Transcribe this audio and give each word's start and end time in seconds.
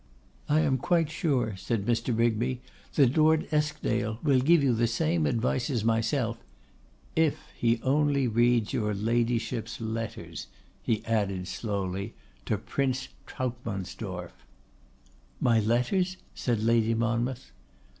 'I 0.49 0.61
am 0.61 0.77
quite 0.79 1.11
sure,' 1.11 1.55
said 1.55 1.85
Mr. 1.85 2.17
Rigby, 2.17 2.59
'that 2.95 3.15
Lord 3.15 3.47
Eskdale 3.51 4.17
will 4.23 4.39
give 4.39 4.63
you 4.63 4.73
the 4.73 4.87
same 4.87 5.27
advice 5.27 5.69
as 5.69 5.83
myself, 5.83 6.39
if 7.15 7.43
he 7.55 7.79
only 7.83 8.27
reads 8.27 8.73
your 8.73 8.95
Ladyship's 8.95 9.79
letters,' 9.79 10.47
he 10.81 11.05
added 11.05 11.47
slowly, 11.47 12.15
'to 12.45 12.57
Prince 12.57 13.09
Trautsmansdorff.' 13.27 14.43
'My 15.39 15.59
letters?' 15.59 16.17
said 16.33 16.63
Lady 16.63 16.95
Monmouth. 16.95 17.51